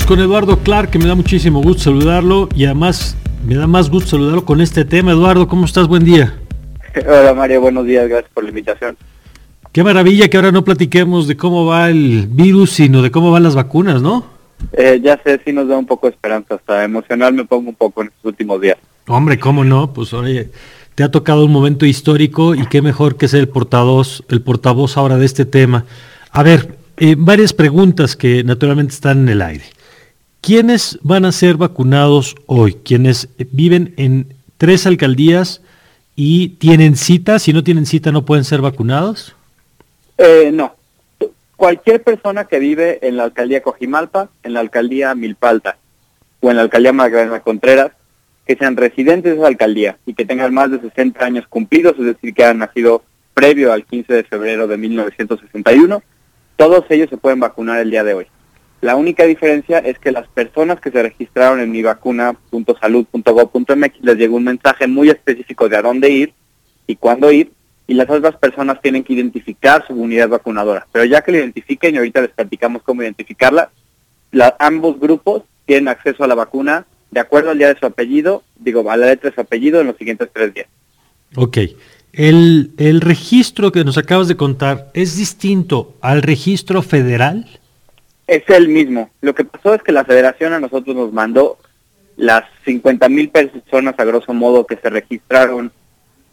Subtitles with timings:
[0.00, 3.14] con Eduardo Clark, que me da muchísimo gusto saludarlo y además
[3.46, 5.12] me da más gusto saludarlo con este tema.
[5.12, 5.86] Eduardo, ¿cómo estás?
[5.86, 6.34] Buen día.
[7.06, 8.96] Hola Mario, buenos días, gracias por la invitación.
[9.70, 13.42] Qué maravilla que ahora no platiquemos de cómo va el virus, sino de cómo van
[13.42, 14.24] las vacunas, ¿no?
[14.72, 17.76] Eh, ya sé, sí nos da un poco de esperanza, hasta emocional me pongo un
[17.76, 18.78] poco en estos últimos días.
[19.08, 19.92] Hombre, ¿cómo no?
[19.92, 20.48] Pues oye,
[20.94, 24.96] te ha tocado un momento histórico y qué mejor que ser el portavoz, el portavoz
[24.96, 25.84] ahora de este tema.
[26.30, 29.64] A ver, eh, varias preguntas que naturalmente están en el aire.
[30.42, 32.74] ¿Quiénes van a ser vacunados hoy?
[32.74, 35.62] Quienes viven en tres alcaldías
[36.16, 37.38] y tienen cita.
[37.38, 39.36] Si no tienen cita, ¿no pueden ser vacunados?
[40.18, 40.74] Eh, no.
[41.54, 45.76] Cualquier persona que vive en la alcaldía Cojimalpa, en la alcaldía Milpalta
[46.40, 47.92] o en la alcaldía Magdalena Contreras,
[48.44, 52.04] que sean residentes de esa alcaldía y que tengan más de 60 años cumplidos, es
[52.04, 56.02] decir, que han nacido previo al 15 de febrero de 1961,
[56.56, 58.26] todos ellos se pueden vacunar el día de hoy.
[58.82, 64.44] La única diferencia es que las personas que se registraron en mivacuna.salud.gov.mx les llegó un
[64.44, 66.32] mensaje muy específico de a dónde ir
[66.88, 67.52] y cuándo ir,
[67.86, 70.88] y las otras personas tienen que identificar su unidad vacunadora.
[70.90, 73.70] Pero ya que la identifiquen, y ahorita les platicamos cómo identificarla,
[74.58, 78.90] ambos grupos tienen acceso a la vacuna de acuerdo al día de su apellido, digo,
[78.90, 80.66] a la letra de su apellido en los siguientes tres días.
[81.36, 81.58] Ok.
[82.12, 87.46] El, el registro que nos acabas de contar es distinto al registro federal.
[88.32, 89.10] Es el mismo.
[89.20, 91.58] Lo que pasó es que la federación a nosotros nos mandó
[92.16, 95.70] las 50 mil personas a grosso modo que se registraron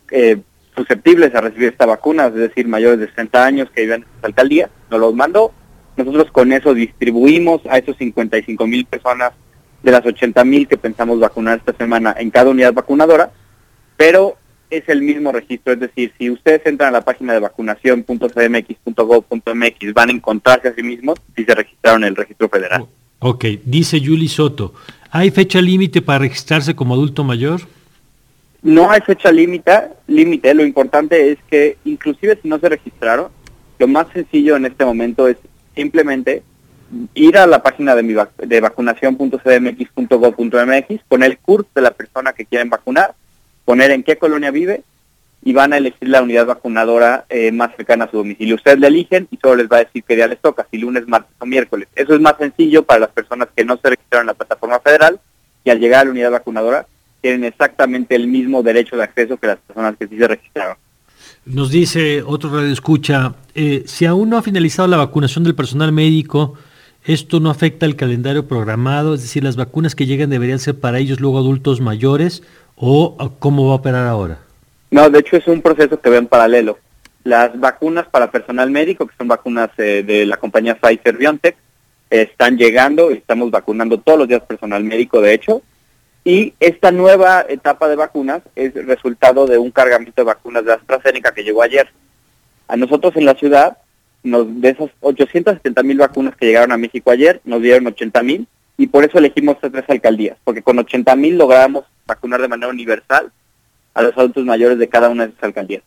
[0.10, 0.38] eh,
[0.78, 4.28] susceptibles a recibir esta vacuna, es decir, mayores de 60 años que viven en esta
[4.28, 5.52] alcaldía, nos los mandó.
[5.98, 9.34] Nosotros con eso distribuimos a esos 55 mil personas
[9.84, 13.34] de las 80 mil que pensamos vacunar esta semana en cada unidad vacunadora,
[13.98, 14.38] pero
[14.70, 20.10] es el mismo registro, es decir, si ustedes entran a la página de vacunación.cdmx.gov.mx van
[20.10, 22.86] a encontrarse a sí mismos si se registraron en el registro federal.
[23.20, 24.74] Ok, dice Yuli Soto,
[25.12, 27.62] ¿hay fecha límite para registrarse como adulto mayor?
[28.62, 29.72] No hay fecha límite,
[30.08, 33.32] límite, lo importante es que inclusive si no se registraron,
[33.78, 35.38] lo más sencillo en este momento es
[35.76, 36.44] simplemente
[37.14, 42.46] ir a la página de, mi de vacunación.cdmx.gov.mx, poner el curso de la persona que
[42.46, 43.16] quieren vacunar,
[43.70, 44.82] poner en qué colonia vive
[45.44, 48.56] y van a elegir la unidad vacunadora eh, más cercana a su domicilio.
[48.56, 51.08] Ustedes le eligen y solo les va a decir qué día les toca, si lunes,
[51.08, 51.88] martes o miércoles.
[51.96, 55.20] Eso es más sencillo para las personas que no se registraron en la plataforma federal
[55.64, 56.88] y al llegar a la unidad vacunadora
[57.22, 60.76] tienen exactamente el mismo derecho de acceso que las personas que sí se registraron.
[61.46, 65.92] Nos dice otro radio escucha, eh, si aún no ha finalizado la vacunación del personal
[65.92, 66.56] médico,
[67.06, 69.14] ¿esto no afecta el calendario programado?
[69.14, 72.42] Es decir, las vacunas que llegan deberían ser para ellos luego adultos mayores
[72.80, 74.40] o cómo va a operar ahora?
[74.92, 76.80] No, de hecho es un proceso que ve en paralelo.
[77.24, 81.56] Las vacunas para personal médico, que son vacunas eh, de la compañía Pfizer BioNTech,
[82.10, 85.62] están llegando y estamos vacunando todos los días personal médico, de hecho.
[86.24, 91.34] Y esta nueva etapa de vacunas es resultado de un cargamento de vacunas de AstraZeneca
[91.34, 91.88] que llegó ayer.
[92.68, 93.78] A nosotros en la ciudad,
[94.24, 98.48] nos, de esas 870 mil vacunas que llegaron a México ayer, nos dieron 80 mil
[98.78, 102.70] y por eso elegimos estas tres alcaldías, porque con 80 mil logramos vacunar de manera
[102.70, 103.32] universal
[103.94, 105.84] a los adultos mayores de cada una de esas alcaldías.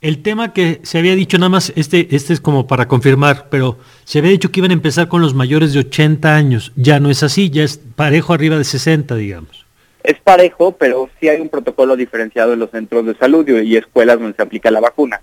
[0.00, 3.78] El tema que se había dicho nada más, este, este es como para confirmar, pero
[4.04, 6.72] se había dicho que iban a empezar con los mayores de 80 años.
[6.74, 9.66] Ya no es así, ya es parejo arriba de 60, digamos.
[10.02, 14.18] Es parejo, pero sí hay un protocolo diferenciado en los centros de salud y escuelas
[14.18, 15.20] donde se aplica la vacuna.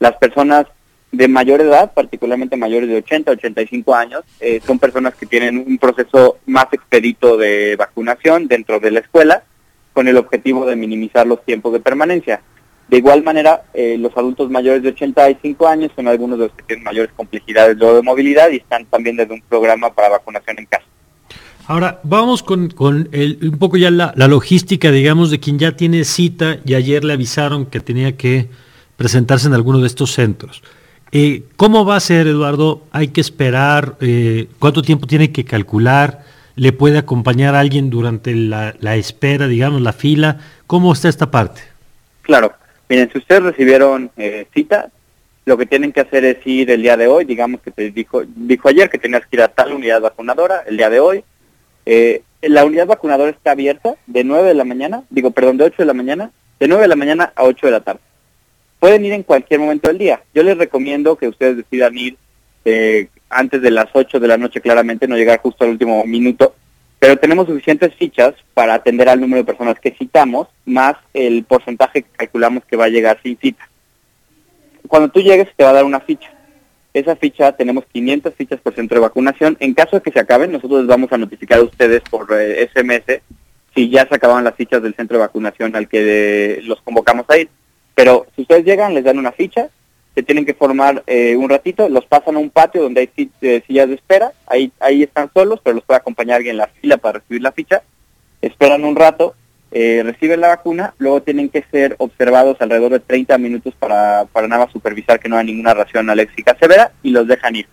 [0.00, 0.66] Las personas
[1.12, 5.78] de mayor edad, particularmente mayores de 80, 85 años, eh, son personas que tienen un
[5.78, 9.44] proceso más expedito de vacunación dentro de la escuela
[9.98, 12.40] con el objetivo de minimizar los tiempos de permanencia.
[12.86, 16.62] De igual manera, eh, los adultos mayores de 85 años son algunos de los que
[16.62, 20.84] tienen mayores complejidades de movilidad y están también desde un programa para vacunación en casa.
[21.66, 26.74] Ahora, vamos con, un poco ya la, logística, digamos, de quien ya tiene cita y
[26.74, 28.46] ayer le avisaron que tenía que
[28.96, 30.62] presentarse en alguno de estos centros.
[31.10, 32.84] Eh, ¿Cómo va a ser, Eduardo?
[32.92, 33.96] ¿Hay que esperar?
[34.00, 36.22] Eh, ¿Cuánto tiempo tiene que calcular?
[36.58, 40.38] ¿Le puede acompañar a alguien durante la, la espera, digamos, la fila?
[40.66, 41.60] ¿Cómo está esta parte?
[42.22, 42.52] Claro.
[42.88, 44.90] Miren, si ustedes recibieron eh, cita,
[45.44, 48.22] lo que tienen que hacer es ir el día de hoy, digamos que te dijo,
[48.26, 51.22] dijo ayer que tenías que ir a tal unidad vacunadora, el día de hoy.
[51.86, 55.76] Eh, la unidad vacunadora está abierta de 9 de la mañana, digo, perdón, de 8
[55.78, 58.00] de la mañana, de 9 de la mañana a 8 de la tarde.
[58.80, 60.22] Pueden ir en cualquier momento del día.
[60.34, 62.16] Yo les recomiendo que ustedes decidan ir
[62.64, 66.54] eh, antes de las 8 de la noche, claramente, no llegar justo al último minuto,
[66.98, 72.02] pero tenemos suficientes fichas para atender al número de personas que citamos, más el porcentaje
[72.02, 73.68] que calculamos que va a llegar sin cita.
[74.88, 76.30] Cuando tú llegues te va a dar una ficha.
[76.94, 79.56] esa ficha, tenemos 500 fichas por centro de vacunación.
[79.60, 83.08] En caso de que se acaben, nosotros les vamos a notificar a ustedes por SMS
[83.08, 83.22] eh,
[83.74, 87.38] si ya se acaban las fichas del centro de vacunación al que los convocamos a
[87.38, 87.48] ir.
[87.94, 89.68] Pero si ustedes llegan, les dan una ficha,
[90.18, 93.62] se tienen que formar eh, un ratito, los pasan a un patio donde hay eh,
[93.68, 96.96] sillas de espera, ahí, ahí están solos, pero los puede acompañar alguien en la fila
[96.96, 97.82] para recibir la ficha,
[98.42, 99.36] esperan un rato,
[99.70, 104.48] eh, reciben la vacuna, luego tienen que ser observados alrededor de 30 minutos para, para
[104.48, 107.68] nada supervisar que no hay ninguna reacción aléxica severa y los dejan ir.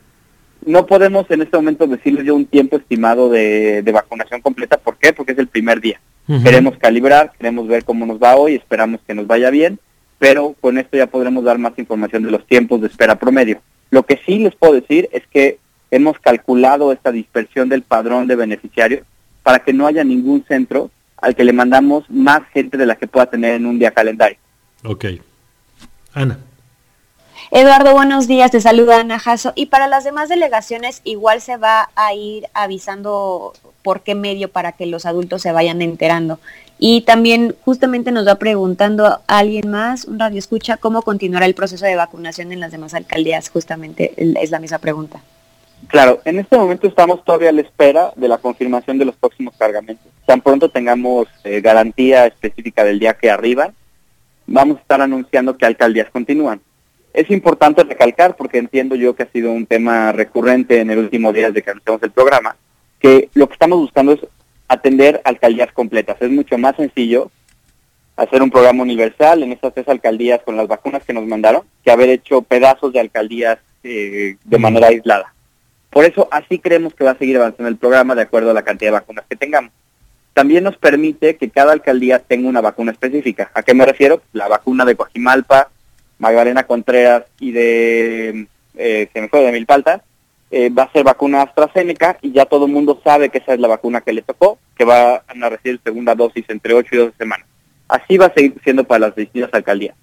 [0.67, 5.13] No podemos en este momento decirles yo un tiempo estimado de, vacunación completa, ¿por qué?
[5.13, 5.99] Porque es el primer día.
[6.43, 9.79] Queremos calibrar, queremos ver cómo nos va hoy, esperamos que nos vaya bien,
[10.19, 13.61] pero con esto ya podremos dar más información de los tiempos de espera promedio.
[13.89, 15.59] Lo que sí les puedo decir es que
[15.91, 19.05] hemos calculado esta dispersión del padrón de beneficiarios
[19.43, 23.07] para que no haya ningún centro al que le mandamos más gente de la que
[23.07, 24.37] pueda tener en un día calendario.
[24.83, 25.05] Ok.
[26.13, 26.39] Ana.
[27.51, 29.53] Eduardo, buenos días, te saluda Ana Jasso.
[29.55, 33.53] Y para las demás delegaciones, igual se va a ir avisando
[33.83, 36.39] por qué medio para que los adultos se vayan enterando.
[36.77, 41.85] Y también justamente nos va preguntando alguien más, un radio escucha, cómo continuará el proceso
[41.85, 43.49] de vacunación en las demás alcaldías.
[43.49, 45.21] Justamente es la misma pregunta.
[45.87, 49.53] Claro, en este momento estamos todavía a la espera de la confirmación de los próximos
[49.57, 50.05] cargamentos.
[50.25, 53.73] Tan pronto tengamos eh, garantía específica del día que arriban,
[54.47, 56.61] vamos a estar anunciando que alcaldías continúan.
[57.13, 61.31] Es importante recalcar, porque entiendo yo que ha sido un tema recurrente en el último
[61.31, 62.55] día de que anunciamos el programa,
[62.99, 64.19] que lo que estamos buscando es
[64.67, 66.17] atender alcaldías completas.
[66.19, 67.31] Es mucho más sencillo
[68.15, 71.91] hacer un programa universal en estas tres alcaldías con las vacunas que nos mandaron que
[71.91, 75.33] haber hecho pedazos de alcaldías eh, de manera aislada.
[75.89, 78.63] Por eso así creemos que va a seguir avanzando el programa de acuerdo a la
[78.63, 79.71] cantidad de vacunas que tengamos.
[80.33, 83.51] También nos permite que cada alcaldía tenga una vacuna específica.
[83.53, 84.21] ¿A qué me refiero?
[84.33, 85.69] La vacuna de Coajimalpa,
[86.19, 90.03] Magdalena Contreras y de, eh, se me fue, de Milpalta,
[90.55, 93.59] eh, va a ser vacuna AstraZeneca y ya todo el mundo sabe que esa es
[93.59, 97.17] la vacuna que le tocó, que va a recibir segunda dosis entre 8 y 12
[97.17, 97.45] semanas.
[97.89, 99.97] Así va a seguir siendo para las distintas alcaldías.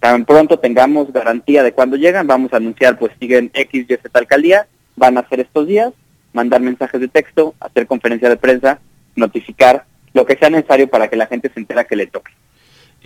[0.00, 4.10] Tan pronto tengamos garantía de cuando llegan, vamos a anunciar, pues siguen X, Y, Z
[4.12, 5.94] alcaldía van a hacer estos días,
[6.34, 8.80] mandar mensajes de texto, hacer conferencia de prensa,
[9.16, 12.32] notificar lo que sea necesario para que la gente se entera que le toque.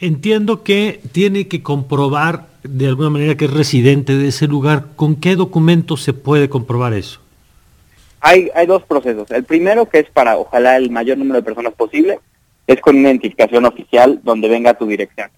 [0.00, 4.86] Entiendo que tiene que comprobar de alguna manera que es residente de ese lugar.
[4.94, 7.20] ¿Con qué documento se puede comprobar eso?
[8.20, 9.30] Hay, hay dos procesos.
[9.30, 12.20] El primero, que es para ojalá el mayor número de personas posible,
[12.66, 15.30] es con una identificación oficial donde venga tu dirección.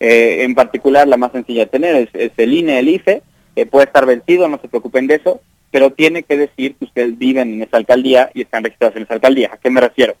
[0.00, 3.22] Eh, en particular, la más sencilla de tener es, el INE, el IFE,
[3.70, 5.40] puede estar vencido, no se preocupen de eso,
[5.70, 9.14] pero tiene que decir que ustedes viven en esa alcaldía y están registrados en esa
[9.14, 9.50] alcaldía.
[9.52, 10.14] ¿A qué me refiero?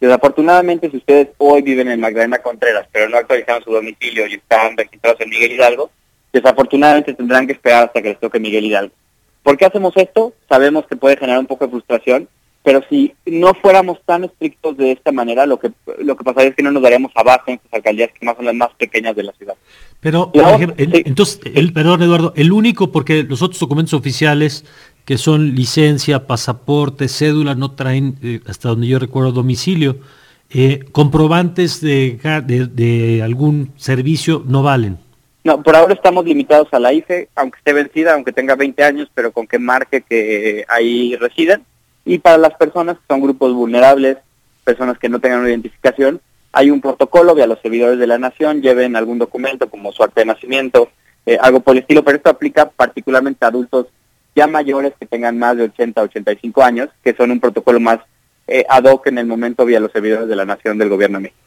[0.00, 4.76] Desafortunadamente, si ustedes hoy viven en Magdalena Contreras, pero no actualizaron su domicilio y están
[4.76, 5.90] registrados en Miguel Hidalgo,
[6.32, 8.94] desafortunadamente tendrán que esperar hasta que les toque Miguel Hidalgo.
[9.42, 10.34] ¿Por qué hacemos esto?
[10.48, 12.28] Sabemos que puede generar un poco de frustración,
[12.62, 16.56] pero si no fuéramos tan estrictos de esta manera, lo que lo que pasaría es
[16.56, 19.22] que no nos daríamos abajo en estas alcaldías que más son las más pequeñas de
[19.22, 19.54] la ciudad.
[20.00, 20.32] Pero,
[20.76, 24.64] entonces, el, perdón Eduardo, el único, porque los otros documentos oficiales
[25.06, 29.96] que son licencia, pasaporte, cédula, no traen, eh, hasta donde yo recuerdo, domicilio,
[30.50, 32.18] eh, comprobantes de,
[32.72, 34.98] de, algún servicio no valen.
[35.44, 39.08] No, por ahora estamos limitados a la IFE, aunque esté vencida, aunque tenga 20 años,
[39.14, 41.62] pero con que marque que ahí residen.
[42.04, 44.18] Y para las personas que son grupos vulnerables,
[44.64, 46.20] personas que no tengan una identificación,
[46.52, 50.02] hay un protocolo que a los servidores de la nación lleven algún documento como su
[50.02, 50.90] acta de nacimiento,
[51.26, 53.86] eh, algo por el estilo, pero esto aplica particularmente a adultos
[54.36, 57.98] ya mayores que tengan más de 80, 85 años, que son un protocolo más
[58.46, 61.22] eh, ad hoc en el momento vía los servidores de la nación del gobierno de
[61.24, 61.40] México.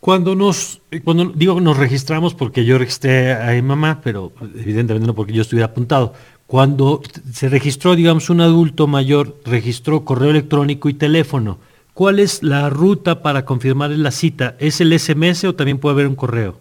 [0.00, 5.14] Cuando nos, cuando digo nos registramos porque yo registré a mi mamá, pero evidentemente no
[5.14, 6.14] porque yo estuviera apuntado.
[6.46, 11.58] Cuando se registró, digamos, un adulto mayor, registró correo electrónico y teléfono
[12.00, 14.54] ¿Cuál es la ruta para confirmar la cita?
[14.58, 16.56] ¿Es el SMS o también puede haber un correo?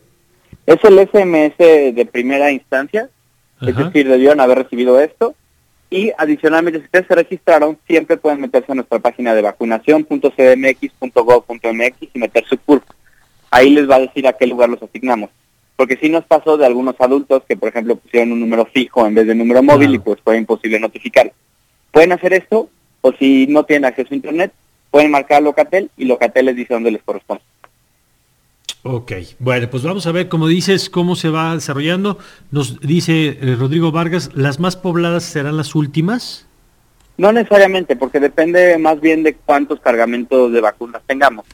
[0.65, 3.09] Es el SMS de primera instancia,
[3.61, 5.35] es decir, debieron haber recibido esto.
[5.89, 12.19] Y adicionalmente, si ustedes se registraron, siempre pueden meterse a nuestra página de vacunación.cdmx.gov.mx y
[12.19, 12.83] meter su CURP.
[13.49, 15.31] Ahí les va a decir a qué lugar los asignamos.
[15.75, 19.15] Porque sí nos pasó de algunos adultos que, por ejemplo, pusieron un número fijo en
[19.15, 21.33] vez de número móvil y pues fue imposible notificar.
[21.91, 22.69] Pueden hacer esto,
[23.01, 24.51] o si no tienen acceso a Internet,
[24.91, 27.41] pueden marcar Locatel y Locatel les dice dónde les corresponde.
[28.83, 32.17] Ok, bueno, pues vamos a ver, como dices, cómo se va desarrollando.
[32.51, 36.47] Nos dice eh, Rodrigo Vargas, ¿las más pobladas serán las últimas?
[37.17, 41.45] No necesariamente, porque depende más bien de cuántos cargamentos de vacunas tengamos.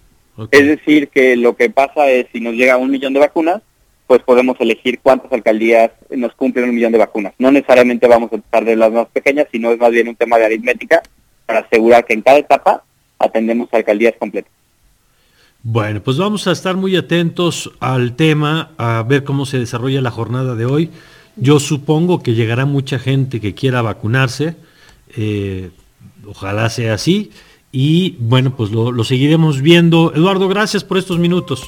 [0.52, 3.62] Es decir, que lo que pasa es, si nos llega un millón de vacunas,
[4.06, 7.34] pues podemos elegir cuántas alcaldías nos cumplen un millón de vacunas.
[7.40, 10.38] No necesariamente vamos a empezar de las más pequeñas, sino es más bien un tema
[10.38, 11.02] de aritmética
[11.46, 12.84] para asegurar que en cada etapa
[13.18, 14.52] atendemos alcaldías completas.
[15.68, 20.12] Bueno, pues vamos a estar muy atentos al tema, a ver cómo se desarrolla la
[20.12, 20.92] jornada de hoy.
[21.38, 24.58] Yo supongo que llegará mucha gente que quiera vacunarse,
[25.18, 25.72] eh,
[26.28, 27.32] ojalá sea así,
[27.72, 30.14] y bueno, pues lo, lo seguiremos viendo.
[30.14, 31.68] Eduardo, gracias por estos minutos.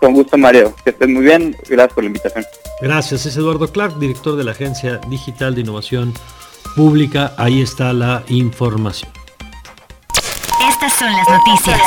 [0.00, 0.72] Con gusto, Mario.
[0.84, 1.56] Que estés muy bien.
[1.68, 2.44] Gracias por la invitación.
[2.80, 3.26] Gracias.
[3.26, 6.14] Es Eduardo Clark, director de la Agencia Digital de Innovación
[6.76, 7.34] Pública.
[7.36, 9.10] Ahí está la información.
[10.70, 11.80] Estas son las noticias.